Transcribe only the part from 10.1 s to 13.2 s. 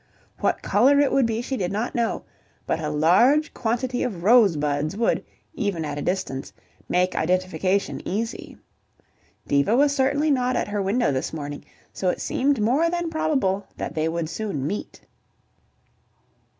not at her window this morning, so it seemed more than